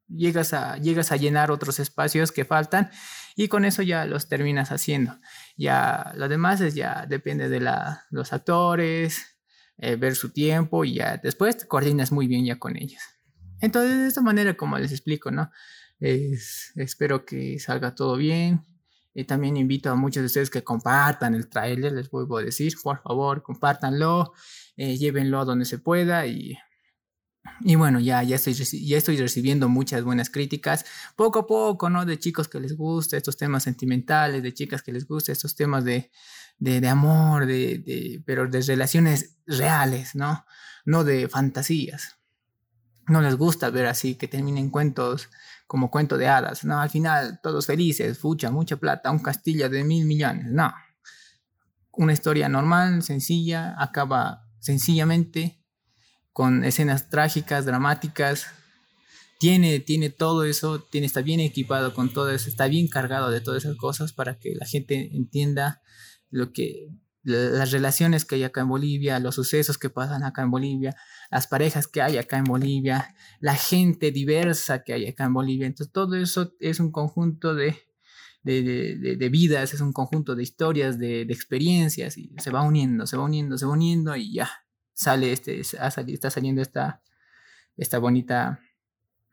llegas 0.08 0.52
a, 0.52 0.76
llegas 0.76 1.10
a 1.10 1.16
llenar 1.16 1.50
otros 1.50 1.80
espacios 1.80 2.30
que 2.30 2.44
faltan 2.44 2.90
y 3.34 3.48
con 3.48 3.64
eso 3.64 3.82
ya 3.82 4.04
los 4.04 4.28
terminas 4.28 4.70
haciendo. 4.70 5.18
Ya 5.56 6.12
lo 6.16 6.28
demás 6.28 6.60
es 6.60 6.74
ya 6.74 7.06
depende 7.06 7.48
de 7.48 7.60
la, 7.60 8.04
los 8.10 8.32
actores, 8.32 9.35
eh, 9.78 9.96
ver 9.96 10.14
su 10.16 10.30
tiempo 10.30 10.84
y 10.84 10.94
ya 10.94 11.18
después 11.22 11.56
te 11.56 11.66
coordinas 11.66 12.12
muy 12.12 12.26
bien 12.26 12.44
ya 12.44 12.58
con 12.58 12.76
ellos. 12.76 13.02
Entonces, 13.60 13.98
de 13.98 14.06
esta 14.08 14.20
manera, 14.22 14.56
como 14.56 14.78
les 14.78 14.92
explico, 14.92 15.30
¿no? 15.30 15.50
Es, 15.98 16.72
espero 16.76 17.24
que 17.24 17.58
salga 17.58 17.94
todo 17.94 18.16
bien. 18.16 18.64
Y 19.14 19.24
también 19.24 19.56
invito 19.56 19.90
a 19.90 19.94
muchos 19.94 20.20
de 20.20 20.26
ustedes 20.26 20.50
que 20.50 20.62
compartan 20.62 21.34
el 21.34 21.48
trailer, 21.48 21.92
les 21.92 22.10
vuelvo 22.10 22.36
a 22.36 22.42
decir, 22.42 22.74
por 22.82 23.02
favor, 23.02 23.42
compártanlo, 23.42 24.34
eh, 24.76 24.98
llévenlo 24.98 25.40
a 25.40 25.46
donde 25.46 25.64
se 25.64 25.78
pueda 25.78 26.26
y, 26.26 26.58
y 27.60 27.74
bueno, 27.74 28.00
ya, 28.00 28.22
ya, 28.22 28.36
estoy, 28.36 28.54
ya 28.54 28.96
estoy 28.96 29.16
recibiendo 29.16 29.68
muchas 29.68 30.02
buenas 30.02 30.30
críticas, 30.30 30.84
poco 31.16 31.40
a 31.40 31.46
poco, 31.46 31.90
¿no? 31.90 32.04
De 32.04 32.18
chicos 32.18 32.48
que 32.48 32.60
les 32.60 32.76
gusta 32.76 33.16
estos 33.16 33.36
temas 33.36 33.62
sentimentales, 33.64 34.42
de 34.42 34.54
chicas 34.54 34.82
que 34.82 34.92
les 34.92 35.06
gusta 35.06 35.32
estos 35.32 35.54
temas 35.54 35.84
de, 35.84 36.10
de, 36.58 36.88
amor, 36.88 37.46
de, 37.46 37.78
de, 37.78 38.22
pero 38.24 38.46
de 38.48 38.60
relaciones 38.62 39.38
reales, 39.46 40.14
¿no? 40.14 40.44
No 40.84 41.04
de 41.04 41.28
fantasías. 41.28 42.16
No 43.08 43.20
les 43.20 43.36
gusta 43.36 43.70
ver 43.70 43.86
así 43.86 44.16
que 44.16 44.28
terminen 44.28 44.70
cuentos 44.70 45.28
como 45.66 45.90
cuento 45.90 46.16
de 46.16 46.28
hadas, 46.28 46.64
¿no? 46.64 46.80
Al 46.80 46.90
final 46.90 47.40
todos 47.42 47.66
felices, 47.66 48.18
fucha, 48.18 48.50
mucha 48.50 48.76
plata, 48.76 49.10
un 49.10 49.18
castillo 49.18 49.68
de 49.68 49.84
mil 49.84 50.06
millones, 50.06 50.46
no. 50.50 50.72
Una 51.92 52.12
historia 52.12 52.48
normal, 52.48 53.02
sencilla, 53.02 53.74
acaba 53.78 54.46
sencillamente 54.60 55.65
con 56.36 56.64
escenas 56.64 57.08
trágicas, 57.08 57.64
dramáticas. 57.64 58.48
Tiene, 59.40 59.80
tiene 59.80 60.10
todo 60.10 60.44
eso, 60.44 60.80
tiene, 60.80 61.06
está 61.06 61.22
bien 61.22 61.40
equipado 61.40 61.94
con 61.94 62.12
todo 62.12 62.30
eso, 62.30 62.50
está 62.50 62.66
bien 62.66 62.88
cargado 62.88 63.30
de 63.30 63.40
todas 63.40 63.64
esas 63.64 63.78
cosas 63.78 64.12
para 64.12 64.38
que 64.38 64.54
la 64.54 64.66
gente 64.66 65.16
entienda 65.16 65.80
lo 66.28 66.52
que 66.52 66.90
las 67.22 67.70
relaciones 67.70 68.26
que 68.26 68.34
hay 68.34 68.44
acá 68.44 68.60
en 68.60 68.68
Bolivia, 68.68 69.18
los 69.18 69.34
sucesos 69.34 69.78
que 69.78 69.88
pasan 69.88 70.24
acá 70.24 70.42
en 70.42 70.50
Bolivia, 70.50 70.94
las 71.30 71.46
parejas 71.46 71.86
que 71.86 72.02
hay 72.02 72.18
acá 72.18 72.36
en 72.36 72.44
Bolivia, 72.44 73.14
la 73.40 73.54
gente 73.54 74.10
diversa 74.10 74.82
que 74.84 74.92
hay 74.92 75.06
acá 75.06 75.24
en 75.24 75.32
Bolivia. 75.32 75.66
Entonces, 75.66 75.90
todo 75.90 76.16
eso 76.16 76.52
es 76.60 76.80
un 76.80 76.92
conjunto 76.92 77.54
de, 77.54 77.78
de, 78.42 79.16
de, 79.16 79.28
vidas, 79.30 79.72
es 79.72 79.80
un 79.80 79.94
conjunto 79.94 80.34
de 80.34 80.42
historias, 80.42 80.98
de, 80.98 81.22
experiencias, 81.22 82.18
y 82.18 82.30
se 82.36 82.50
va 82.50 82.60
uniendo, 82.60 83.06
se 83.06 83.16
va 83.16 83.24
uniendo, 83.24 83.56
se 83.56 83.64
va 83.64 83.72
uniendo, 83.72 84.14
y 84.14 84.34
ya 84.34 84.50
sale 84.96 85.30
este, 85.30 85.60
está 85.60 86.30
saliendo 86.30 86.62
esta, 86.62 87.02
esta 87.76 87.98
bonita, 87.98 88.60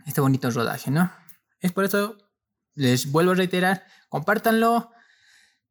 este 0.05 0.21
bonito 0.21 0.51
rodaje, 0.51 0.91
¿no? 0.91 1.11
Es 1.59 1.71
por 1.71 1.85
eso, 1.85 2.17
les 2.75 3.11
vuelvo 3.11 3.31
a 3.31 3.35
reiterar, 3.35 3.85
compártanlo, 4.09 4.91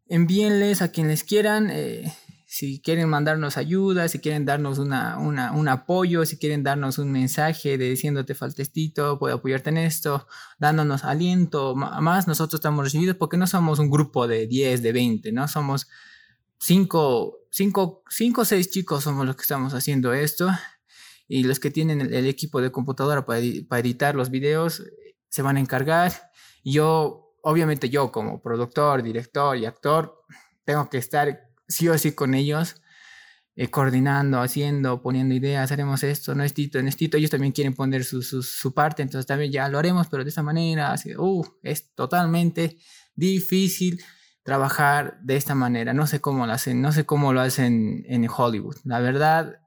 envíenles 0.07 0.81
a 0.81 0.91
quienes 0.91 1.25
quieran. 1.25 1.69
Eh, 1.71 2.11
si 2.47 2.81
quieren 2.81 3.09
mandarnos 3.09 3.57
ayuda, 3.57 4.09
si 4.09 4.19
quieren 4.19 4.45
darnos 4.45 4.79
una, 4.79 5.19
un 5.19 5.69
apoyo, 5.69 6.25
si 6.25 6.39
quieren 6.39 6.63
darnos 6.63 6.99
un 6.99 7.11
mensaje 7.11 7.79
de 7.79 7.91
diciéndote 7.91 8.35
falta 8.35 8.63
estito, 8.63 9.19
puedo 9.19 9.37
apoyarte 9.37 9.71
en 9.71 9.79
esto, 9.79 10.27
dándonos 10.59 11.05
aliento, 11.05 11.75
más 11.75 12.29
nosotros 12.29 12.59
estamos 12.59 12.85
recibidos 12.85 13.17
porque 13.17 13.39
no 13.39 13.47
somos 13.47 13.79
un 13.79 13.91
grupo 13.91 14.27
de 14.27 14.47
10, 14.47 14.83
de 14.83 14.93
20, 14.93 15.33
¿no? 15.33 15.49
Somos 15.49 15.89
5, 16.63 17.49
5, 17.51 18.05
5 18.09 18.41
o 18.41 18.45
6 18.45 18.71
chicos 18.71 19.03
somos 19.03 19.27
los 19.27 19.35
que 19.35 19.43
estamos 19.43 19.75
haciendo 19.75 20.13
esto 20.15 20.49
y 21.27 21.43
los 21.43 21.59
que 21.59 21.73
tienen 21.73 22.01
el, 22.01 22.27
equipo 22.27 22.61
de 22.61 22.71
computadora 22.71 23.27
para, 23.27 23.41
editar 23.41 24.15
los 24.15 24.31
videos 24.31 24.85
se 25.29 25.43
van 25.43 25.57
a 25.57 25.61
encargar. 25.61 26.31
Yo, 26.63 27.35
obviamente 27.43 27.91
yo 27.91 28.13
como 28.13 28.41
productor, 28.41 29.03
director 29.03 29.57
y 29.57 29.67
actor, 29.67 30.23
tengo 30.65 30.89
que 30.89 30.99
estar 30.99 31.51
sí 31.67 31.89
o 31.89 31.99
sí 31.99 32.13
con 32.13 32.33
ellos, 32.33 32.77
eh, 33.57 33.69
coordinando, 33.69 34.41
haciendo, 34.41 35.03
poniendo 35.03 35.35
ideas, 35.35 35.73
haremos 35.73 36.05
esto, 36.05 36.37
no 36.37 36.45
es 36.45 36.55
Tito, 36.55 36.81
no 36.81 36.89
es 36.89 36.97
Tito, 36.97 37.17
ellos 37.17 37.31
también 37.31 37.53
quieren 37.53 37.75
poner 37.75 38.05
su, 38.05 38.23
su, 38.23 38.73
parte, 38.73 39.03
entonces 39.03 39.27
también 39.27 39.51
ya 39.51 39.69
lo 39.69 39.81
haremos, 39.81 40.07
pero 40.07 40.23
de 40.23 40.31
esa 40.31 40.45
manera, 40.45 40.95
uh, 41.19 41.45
es 41.63 41.93
totalmente 41.95 42.79
difícil 43.17 44.01
trabajar 44.43 45.19
de 45.23 45.37
esta 45.37 45.55
manera, 45.55 45.95
no 45.95 46.07
sé 46.07 46.21
cómo 46.21 46.47
lo 46.47 46.53
hacen, 46.53 46.83
no 46.83 46.93
sé 46.93 47.07
cómo 47.07 47.33
lo 47.33 47.41
hacen 47.41 48.05
en 48.09 48.29
Hollywood, 48.29 48.77
la 48.85 49.01
verdad, 49.01 49.61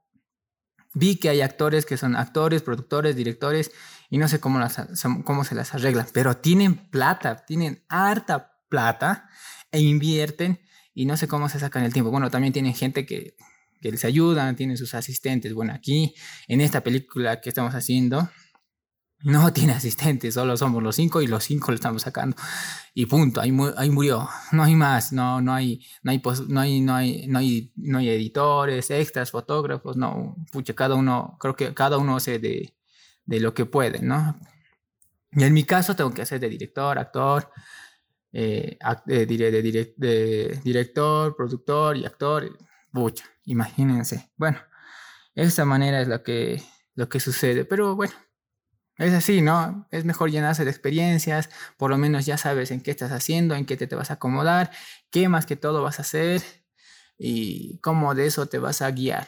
vi 0.94 1.18
que 1.18 1.30
hay 1.30 1.42
actores 1.42 1.86
que 1.86 1.98
son 1.98 2.16
actores, 2.16 2.62
productores, 2.62 3.16
directores, 3.16 3.72
y 4.10 4.18
no 4.18 4.28
sé 4.28 4.40
cómo, 4.40 4.60
las, 4.60 4.80
cómo 5.24 5.44
se 5.44 5.56
las 5.56 5.74
arreglan, 5.74 6.08
pero 6.14 6.38
tienen 6.38 6.76
plata, 6.76 7.46
tienen 7.46 7.84
harta 7.90 8.60
plata 8.70 9.30
e 9.72 9.80
invierten 9.80 10.60
y 10.94 11.06
no 11.06 11.18
sé 11.18 11.28
cómo 11.28 11.50
se 11.50 11.60
sacan 11.60 11.84
el 11.84 11.94
tiempo. 11.94 12.12
Bueno, 12.12 12.30
también 12.30 12.54
tienen 12.54 12.74
gente 12.74 13.06
que, 13.06 13.36
que 13.82 13.92
les 13.92 14.06
ayuda, 14.06 14.54
tienen 14.56 14.78
sus 14.78 14.94
asistentes. 14.94 15.54
Bueno, 15.54 15.74
aquí 15.74 16.16
en 16.48 16.62
esta 16.62 16.82
película 16.82 17.42
que 17.42 17.50
estamos 17.50 17.76
haciendo, 17.76 18.30
no 19.26 19.52
tiene 19.52 19.74
asistentes, 19.74 20.36
solo 20.36 20.56
somos 20.56 20.84
los 20.84 20.96
cinco 20.96 21.20
y 21.20 21.26
los 21.26 21.44
cinco 21.44 21.72
lo 21.72 21.76
estamos 21.76 22.04
sacando. 22.04 22.38
Y 22.94 23.08
punto, 23.08 23.42
ahí, 23.42 23.52
ahí 23.76 23.90
murió. 23.90 24.30
No 24.52 24.64
hay 24.64 24.76
más, 24.76 25.12
no, 25.14 25.42
no, 25.42 25.52
hay, 25.52 25.84
no, 26.04 26.12
hay, 26.12 26.22
no, 26.48 26.62
hay, 26.62 26.82
no, 26.82 26.94
hay, 26.96 27.28
no, 27.76 27.98
hay, 27.98 28.10
editores, 28.10 28.92
extras, 28.92 29.32
fotógrafos, 29.32 29.98
no. 29.98 30.36
Pucha, 30.52 30.76
cada 30.76 30.94
uno, 30.94 31.38
creo 31.40 31.56
que 31.56 31.74
cada 31.74 31.98
uno 31.98 32.18
hace 32.18 32.38
de, 32.38 32.76
de 33.26 33.40
lo 33.40 33.56
que 33.56 33.66
puede, 33.66 34.00
¿no? 34.04 34.40
Y 35.32 35.44
en 35.44 35.54
mi 35.54 35.64
caso 35.64 35.96
tengo 35.96 36.14
que 36.14 36.22
hacer 36.22 36.40
de 36.40 36.48
director, 36.48 37.00
actor, 37.00 37.50
eh, 38.32 38.78
de, 39.08 39.26
de, 39.26 40.62
director, 40.64 41.36
productor 41.36 41.98
y 41.98 42.06
actor. 42.06 42.56
Pucha, 42.92 43.26
imagínense. 43.46 44.30
Bueno, 44.38 44.60
esa 45.34 45.66
manera 45.66 46.00
es 46.00 46.08
lo 46.08 46.22
que, 46.22 46.62
lo 46.94 47.10
que 47.10 47.20
sucede. 47.20 47.66
Pero 47.66 47.96
bueno, 47.96 48.14
es 48.98 49.14
así, 49.14 49.42
¿no? 49.42 49.88
Es 49.92 50.06
mejor 50.06 50.32
llenarse 50.32 50.64
de 50.64 50.72
experiencias, 50.72 51.50
por 51.78 51.90
lo 51.90 51.98
menos 51.98 52.26
ya 52.26 52.38
sabes 52.38 52.72
en 52.72 52.82
qué 52.82 52.92
estás 52.92 53.12
haciendo, 53.12 53.56
en 53.56 53.66
qué 53.66 53.78
te, 53.78 53.88
te 53.88 53.96
vas 53.96 54.12
a 54.12 54.16
acomodar, 54.16 54.72
qué 55.10 55.28
más 55.28 55.46
que 55.46 55.56
todo 55.56 55.82
vas 55.84 56.00
a 56.00 56.04
hacer 56.04 56.42
y 57.18 57.80
cómo 57.80 58.16
de 58.16 58.28
eso 58.28 58.46
te 58.46 58.60
vas 58.60 58.82
a 58.82 58.92
guiar. 58.92 59.28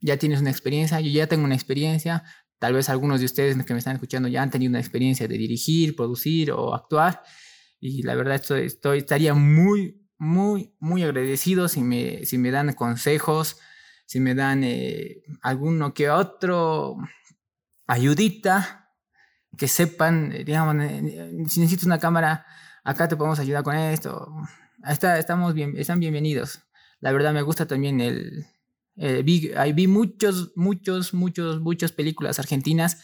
Ya 0.00 0.16
tienes 0.16 0.40
una 0.40 0.50
experiencia, 0.50 1.00
yo 1.00 1.10
ya 1.10 1.26
tengo 1.26 1.44
una 1.44 1.54
experiencia, 1.54 2.24
tal 2.58 2.74
vez 2.74 2.88
algunos 2.88 3.20
de 3.20 3.26
ustedes 3.26 3.56
que 3.64 3.72
me 3.74 3.78
están 3.78 3.94
escuchando 3.94 4.28
ya 4.28 4.42
han 4.42 4.50
tenido 4.50 4.70
una 4.70 4.80
experiencia 4.80 5.28
de 5.28 5.38
dirigir, 5.38 5.94
producir 5.94 6.52
o 6.52 6.74
actuar 6.74 7.22
y 7.80 8.02
la 8.02 8.14
verdad 8.14 8.34
estoy, 8.34 8.66
estoy, 8.66 8.98
estaría 8.98 9.32
muy, 9.34 10.06
muy, 10.18 10.74
muy 10.78 11.02
agradecido 11.02 11.66
si 11.66 11.80
me, 11.80 12.26
si 12.26 12.36
me 12.36 12.50
dan 12.50 12.74
consejos, 12.74 13.56
si 14.04 14.20
me 14.20 14.34
dan 14.34 14.62
eh, 14.64 15.22
alguno 15.40 15.94
que 15.94 16.10
otro 16.10 16.98
ayudita, 17.86 18.79
que 19.56 19.68
sepan, 19.68 20.32
eh, 20.32 20.44
digamos, 20.44 20.76
si 21.50 21.60
necesitas 21.60 21.84
una 21.84 21.98
cámara, 21.98 22.46
acá 22.84 23.08
te 23.08 23.16
podemos 23.16 23.38
ayudar 23.38 23.62
con 23.62 23.76
esto. 23.76 24.34
Estamos 24.86 25.54
están 25.56 26.00
bienvenidos. 26.00 26.60
La 27.00 27.12
verdad 27.12 27.32
me 27.32 27.42
gusta 27.42 27.66
también 27.66 28.00
el... 28.00 28.46
vi, 29.24 29.52
vi 29.74 29.86
muchos, 29.86 30.52
muchos, 30.56 31.14
muchos, 31.14 31.60
muchas 31.60 31.92
películas 31.92 32.38
argentinas 32.38 33.02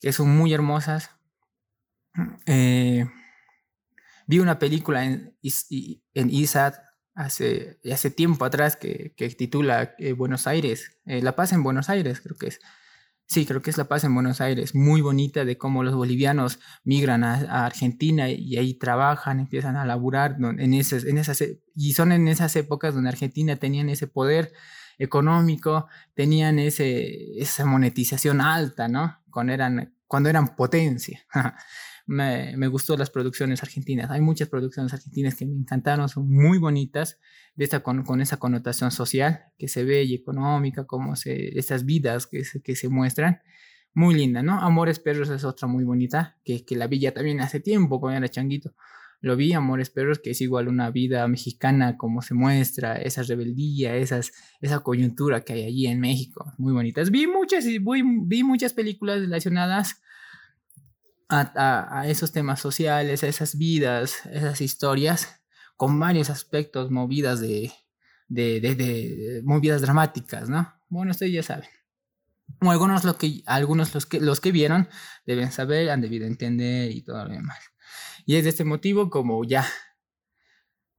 que 0.00 0.12
son 0.12 0.36
muy 0.36 0.52
hermosas. 0.52 1.10
Eh, 2.46 3.06
Vi 4.26 4.38
una 4.38 4.58
película 4.58 5.04
en, 5.04 5.36
en 5.42 6.30
ISAT 6.30 6.74
hace, 7.14 7.80
hace 7.92 8.10
tiempo 8.10 8.44
atrás 8.44 8.76
que, 8.76 9.14
que 9.16 9.28
titula 9.30 9.94
eh, 9.98 10.12
Buenos 10.12 10.46
Aires, 10.46 10.98
eh, 11.04 11.20
La 11.20 11.34
Paz 11.36 11.52
en 11.52 11.62
Buenos 11.62 11.90
Aires, 11.90 12.20
creo 12.20 12.36
que 12.36 12.46
es. 12.48 12.60
Sí, 13.32 13.46
creo 13.46 13.62
que 13.62 13.70
es 13.70 13.78
La 13.78 13.84
Paz 13.84 14.04
en 14.04 14.12
Buenos 14.12 14.42
Aires, 14.42 14.74
muy 14.74 15.00
bonita 15.00 15.46
de 15.46 15.56
cómo 15.56 15.82
los 15.82 15.94
bolivianos 15.94 16.58
migran 16.84 17.24
a, 17.24 17.64
Argentina 17.64 18.28
y 18.28 18.58
ahí 18.58 18.74
trabajan, 18.74 19.40
empiezan 19.40 19.78
a 19.78 19.86
laburar 19.86 20.36
en 20.38 20.74
esas, 20.74 21.04
en 21.04 21.16
esas, 21.16 21.42
y 21.74 21.94
son 21.94 22.12
en 22.12 22.28
esas 22.28 22.54
épocas 22.56 22.92
donde 22.92 23.08
Argentina 23.08 23.56
tenían 23.56 23.88
ese 23.88 24.06
poder 24.06 24.52
económico, 24.98 25.86
tenían 26.12 26.58
ese, 26.58 27.40
esa 27.40 27.64
monetización 27.64 28.42
alta, 28.42 28.88
¿no? 28.88 29.21
Cuando 29.32 29.52
eran, 29.52 29.96
cuando 30.06 30.28
eran 30.28 30.54
potencia. 30.54 31.20
me, 32.06 32.56
me 32.56 32.68
gustó 32.68 32.96
las 32.96 33.10
producciones 33.10 33.62
argentinas. 33.62 34.10
Hay 34.10 34.20
muchas 34.20 34.48
producciones 34.48 34.92
argentinas 34.92 35.34
que 35.34 35.46
me 35.46 35.54
encantaron, 35.54 36.08
son 36.08 36.30
muy 36.30 36.58
bonitas, 36.58 37.18
de 37.54 37.64
esta, 37.64 37.80
con, 37.80 38.02
con 38.04 38.20
esa 38.20 38.38
connotación 38.38 38.90
social 38.90 39.46
que 39.58 39.68
se 39.68 39.84
ve 39.84 40.04
y 40.04 40.14
económica, 40.14 40.84
como 40.86 41.16
se, 41.16 41.58
esas 41.58 41.84
vidas 41.84 42.26
que 42.26 42.44
se, 42.44 42.62
que 42.62 42.76
se 42.76 42.88
muestran. 42.88 43.42
Muy 43.94 44.14
linda, 44.14 44.42
¿no? 44.42 44.58
Amores 44.58 44.98
Perros 44.98 45.28
es 45.28 45.44
otra 45.44 45.68
muy 45.68 45.84
bonita, 45.84 46.38
que, 46.44 46.64
que 46.64 46.76
la 46.76 46.86
vi 46.86 46.98
ya 46.98 47.12
también 47.12 47.40
hace 47.40 47.60
tiempo 47.60 48.00
cuando 48.00 48.18
era 48.18 48.28
changuito. 48.28 48.74
Lo 49.22 49.36
vi, 49.36 49.52
Amores 49.52 49.88
Perros, 49.88 50.18
que 50.18 50.30
es 50.30 50.40
igual 50.40 50.66
una 50.66 50.90
vida 50.90 51.26
mexicana, 51.28 51.96
como 51.96 52.22
se 52.22 52.34
muestra, 52.34 52.96
esa 52.96 53.22
rebeldía, 53.22 53.94
esas, 53.94 54.32
esa 54.60 54.80
coyuntura 54.80 55.44
que 55.44 55.52
hay 55.52 55.62
allí 55.62 55.86
en 55.86 56.00
México. 56.00 56.52
Muy 56.58 56.72
bonitas. 56.72 57.12
Vi 57.12 57.28
muchas, 57.28 57.64
vi, 57.64 58.42
muchas 58.42 58.72
películas 58.72 59.20
relacionadas 59.20 60.02
a, 61.28 62.04
esos 62.08 62.32
temas 62.32 62.58
sociales, 62.58 63.22
a 63.22 63.28
esas 63.28 63.56
vidas, 63.56 64.26
esas 64.26 64.60
historias, 64.60 65.40
con 65.76 66.00
varios 66.00 66.28
aspectos 66.28 66.90
movidas 66.90 67.40
de, 67.40 67.72
de, 68.26 68.60
de, 68.60 69.40
movidas 69.44 69.82
dramáticas, 69.82 70.48
¿no? 70.48 70.74
Bueno, 70.88 71.12
ustedes 71.12 71.32
ya 71.32 71.44
saben. 71.44 71.68
algunos, 72.60 73.04
lo 73.04 73.16
que, 73.16 73.44
algunos 73.46 73.94
los, 73.94 74.04
que, 74.04 74.20
los 74.20 74.40
que 74.40 74.50
vieron 74.50 74.88
deben 75.24 75.52
saber, 75.52 75.90
han 75.90 76.00
debido 76.00 76.26
entender 76.26 76.90
y 76.90 77.02
todo 77.02 77.24
lo 77.24 77.30
demás. 77.30 77.71
Y 78.26 78.36
es 78.36 78.44
de 78.44 78.50
este 78.50 78.64
motivo 78.64 79.10
como 79.10 79.44
ya 79.44 79.66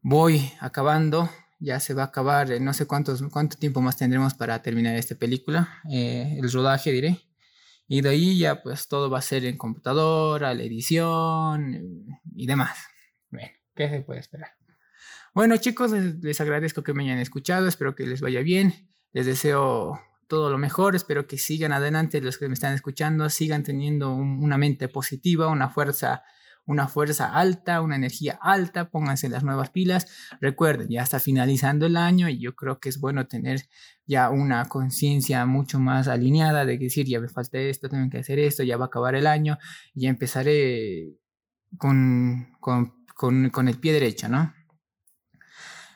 voy 0.02 0.52
acabando, 0.60 1.30
ya 1.60 1.80
se 1.80 1.94
va 1.94 2.04
a 2.04 2.06
acabar, 2.08 2.52
eh, 2.52 2.60
no 2.60 2.74
sé 2.74 2.86
cuántos, 2.86 3.24
cuánto 3.32 3.58
tiempo 3.58 3.82
más 3.82 3.98
tendremos 3.98 4.34
para 4.34 4.62
terminar 4.62 4.96
esta 4.96 5.16
película, 5.16 5.82
eh, 5.90 6.38
el 6.38 6.52
rodaje 6.52 6.92
diré. 6.92 7.22
Y 7.88 8.02
de 8.02 8.10
ahí 8.10 8.38
ya 8.38 8.62
pues 8.62 8.88
todo 8.88 9.10
va 9.10 9.20
a 9.20 9.22
ser 9.22 9.46
en 9.46 9.58
computadora, 9.58 10.54
la 10.54 10.64
edición 10.64 12.06
y 12.36 12.48
demás. 12.48 12.78
Bueno, 13.30 13.50
¿qué 13.76 13.90
se 13.90 14.02
puede 14.02 14.20
esperar? 14.20 14.52
Bueno 15.34 15.58
chicos, 15.58 15.92
les, 15.92 16.42
agradezco 16.42 16.84
que 16.84 16.94
me 16.94 17.04
hayan 17.04 17.20
escuchado, 17.20 17.68
espero 17.68 17.96
que 17.96 18.06
les 18.06 18.22
vaya 18.22 18.42
bien, 18.42 18.90
les 19.14 19.26
deseo 19.26 20.00
todo 20.28 20.50
lo 20.50 20.58
mejor, 20.58 20.96
espero 20.96 21.28
que 21.28 21.38
sigan 21.38 21.72
adelante 21.72 22.22
los 22.22 22.38
que 22.38 22.48
me 22.48 22.54
están 22.54 22.74
escuchando, 22.74 23.30
sigan 23.30 23.64
teniendo 23.64 24.14
una 24.14 24.58
mente 24.58 24.90
positiva, 24.90 25.48
una 25.48 25.70
fuerza 25.70 26.24
una 26.66 26.88
fuerza 26.88 27.34
alta, 27.34 27.82
una 27.82 27.96
energía 27.96 28.40
alta, 28.42 28.90
pónganse 28.90 29.30
las 29.30 29.44
nuevas 29.44 29.70
pilas. 29.70 30.08
Recuerden, 30.40 30.90
ya 30.90 31.04
está 31.04 31.20
finalizando 31.20 31.86
el 31.86 31.98
año 31.98 32.30
y 32.30 32.40
yo 32.40 32.56
creo 32.56 32.80
que 32.80 32.90
es 32.90 33.00
bueno 33.00 33.28
tener 33.28 33.68
ya 34.06 34.30
una 34.30 34.66
conciencia 34.66 35.46
mucho 35.46 35.80
más 35.80 36.08
alineada 36.08 36.66
de 36.66 36.78
decir, 36.78 37.08
ya 37.08 37.20
me 37.20 37.30
falta 37.30 37.58
esto, 37.60 37.90
tengo 37.90 38.10
que 38.10 38.20
hacer 38.20 38.40
esto, 38.40 38.64
ya 38.64 38.78
va 38.78 38.86
a 38.86 38.88
acabar 38.88 39.16
el 39.16 39.28
año, 39.28 39.58
y 39.94 40.08
empezaré 40.08 41.18
con, 41.78 42.56
con, 42.60 43.06
con, 43.16 43.50
con 43.50 43.68
el 43.68 43.80
pie 43.80 43.94
derecho, 43.94 44.28
¿no? 44.30 44.54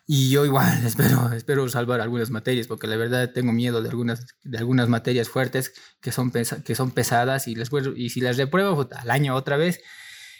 Y 0.09 0.29
yo 0.29 0.45
igual 0.45 0.65
espero, 0.85 1.31
espero 1.33 1.67
salvar 1.67 1.99
algunas 1.99 2.31
materias, 2.31 2.67
porque 2.67 2.87
la 2.87 2.95
verdad 2.95 3.31
tengo 3.33 3.51
miedo 3.51 3.81
de 3.81 3.89
algunas, 3.89 4.25
de 4.43 4.57
algunas 4.57 4.87
materias 4.87 5.27
fuertes 5.27 5.73
que 6.01 6.13
son, 6.13 6.31
que 6.31 6.75
son 6.75 6.91
pesadas 6.91 7.47
y, 7.49 7.55
les, 7.55 7.69
y 7.95 8.09
si 8.09 8.21
las 8.21 8.37
repruebo 8.37 8.87
al 8.89 9.11
año 9.11 9.35
otra 9.35 9.57
vez. 9.57 9.81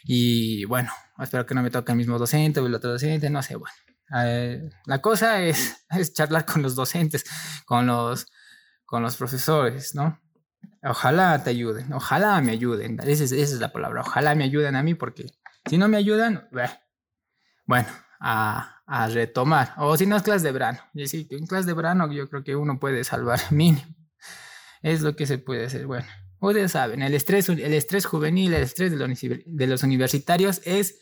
Y 0.03 0.65
bueno, 0.65 0.91
espero 1.19 1.45
que 1.45 1.55
no 1.55 1.61
me 1.61 1.71
toque 1.71 1.91
el 1.91 1.97
mismo 1.97 2.17
docente 2.17 2.59
o 2.59 2.67
el 2.67 2.75
otro 2.75 2.91
docente, 2.91 3.29
no 3.29 3.41
sé, 3.41 3.55
bueno. 3.55 3.73
Eh, 4.15 4.69
la 4.85 5.01
cosa 5.01 5.41
es, 5.41 5.85
es 5.89 6.13
charlar 6.13 6.45
con 6.45 6.61
los 6.61 6.75
docentes, 6.75 7.25
con 7.65 7.87
los, 7.87 8.27
con 8.85 9.03
los 9.03 9.15
profesores, 9.17 9.95
¿no? 9.95 10.19
Ojalá 10.83 11.43
te 11.43 11.49
ayuden, 11.49 11.91
ojalá 11.93 12.39
me 12.41 12.53
ayuden. 12.53 12.99
Esa 13.01 13.23
es, 13.23 13.31
esa 13.31 13.55
es 13.55 13.59
la 13.59 13.71
palabra, 13.71 14.01
ojalá 14.01 14.35
me 14.35 14.43
ayuden 14.43 14.75
a 14.75 14.83
mí 14.83 14.93
porque 14.93 15.25
si 15.69 15.77
no 15.77 15.87
me 15.87 15.97
ayudan, 15.97 16.47
bueno, 17.65 17.89
a, 18.19 18.81
a, 18.85 19.07
retomar. 19.07 19.73
O 19.77 19.97
si 19.97 20.05
no 20.05 20.15
es 20.15 20.23
clase 20.23 20.45
de 20.45 20.51
verano. 20.51 20.79
Y 20.93 21.07
sí, 21.07 21.27
en 21.31 21.45
clase 21.45 21.67
de 21.67 21.73
verano 21.73 22.11
yo 22.11 22.29
creo 22.29 22.43
que 22.43 22.55
uno 22.55 22.79
puede 22.79 23.03
salvar 23.03 23.39
mínimo. 23.51 23.85
Es 24.81 25.01
lo 25.01 25.15
que 25.15 25.25
se 25.25 25.37
puede 25.37 25.65
hacer. 25.65 25.85
Bueno, 25.85 26.07
ustedes 26.39 26.71
saben, 26.71 27.01
el 27.01 27.13
estrés, 27.13 27.49
el 27.49 27.73
estrés 27.73 28.05
juvenil, 28.05 28.53
el 28.53 28.63
estrés 28.63 28.91
de 28.91 28.97
los, 28.97 29.19
de 29.19 29.67
los 29.67 29.83
universitarios 29.83 30.61
es, 30.65 30.99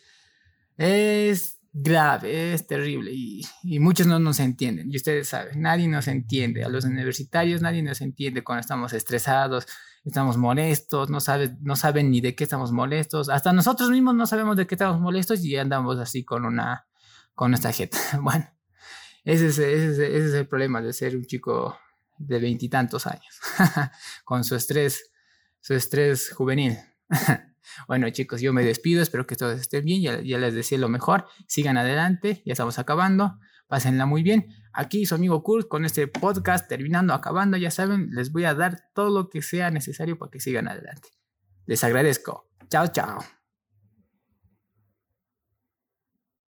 es 0.78 1.60
grave, 1.78 2.54
es 2.54 2.68
terrible 2.68 3.12
y, 3.12 3.42
y, 3.64 3.80
muchos 3.80 4.08
no 4.08 4.18
nos 4.18 4.40
entienden. 4.40 4.92
Y 4.92 4.96
ustedes 4.96 5.28
saben, 5.28 5.62
nadie 5.62 5.88
nos 5.90 6.08
entiende. 6.08 6.64
A 6.64 6.70
los 6.70 6.86
universitarios 6.86 7.62
nadie 7.62 7.84
nos 7.84 8.00
entiende 8.00 8.44
cuando 8.44 8.62
estamos 8.62 8.94
estresados, 8.94 9.68
estamos 10.06 10.38
molestos, 10.38 11.10
no, 11.10 11.20
sabe, 11.20 11.58
no 11.62 11.76
saben 11.76 12.12
ni 12.12 12.22
de 12.22 12.34
qué 12.34 12.46
estamos 12.46 12.72
molestos. 12.72 13.28
Hasta 13.28 13.52
nosotros 13.52 13.90
mismos 13.90 14.16
no 14.16 14.26
sabemos 14.26 14.56
de 14.56 14.68
qué 14.68 14.76
estamos 14.76 15.02
molestos 15.02 15.44
y 15.44 15.58
andamos 15.58 16.00
así 16.00 16.24
con 16.24 16.46
una, 16.46 16.88
con 17.34 17.52
nuestra 17.52 17.74
jeta. 17.74 17.98
Bueno, 18.22 18.50
ese 19.26 19.48
es, 19.48 19.58
ese, 19.58 19.88
es, 19.88 20.00
ese 20.00 20.26
es 20.28 20.34
el 20.34 20.48
problema 20.48 20.82
de 20.82 20.94
ser 20.94 21.16
un 21.16 21.26
chico 21.26 21.78
de 22.18 22.40
veintitantos 22.40 23.08
años, 23.08 23.40
con 24.24 24.44
su 24.44 24.56
estrés, 24.56 25.12
su 25.66 25.74
estrés 25.74 26.32
juvenil. 26.32 26.78
Bueno, 27.88 28.10
chicos, 28.10 28.42
yo 28.42 28.54
me 28.54 28.64
despido. 28.64 29.02
Espero 29.02 29.26
que 29.26 29.36
todos 29.36 29.60
estén 29.60 29.84
bien. 29.84 30.02
Ya, 30.02 30.38
les 30.38 30.54
decía 30.54 30.78
lo 30.78 30.88
mejor. 30.88 31.26
Sigan 31.48 31.78
adelante. 31.78 32.42
Ya 32.46 32.54
estamos 32.54 32.80
acabando. 32.80 33.40
Pásenla 33.68 34.06
muy 34.06 34.24
bien. 34.24 34.48
Aquí 34.72 35.06
su 35.06 35.16
amigo 35.16 35.44
Kurt 35.44 35.68
con 35.68 35.84
este 35.84 36.08
podcast 36.08 36.70
terminando, 36.70 37.14
acabando. 37.14 37.58
Ya 37.58 37.72
saben, 37.72 38.12
les 38.12 38.32
voy 38.32 38.46
a 38.46 38.54
dar 38.54 38.84
todo 38.94 39.10
lo 39.10 39.30
que 39.30 39.42
sea 39.42 39.72
necesario 39.72 40.18
para 40.18 40.30
que 40.32 40.40
sigan 40.40 40.70
adelante. 40.70 41.10
Les 41.66 41.84
agradezco. 41.84 42.50
Chao, 42.70 42.88
chao. 42.88 43.20